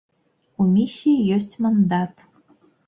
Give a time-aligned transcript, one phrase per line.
[0.65, 2.29] У місіі ёсць мандат.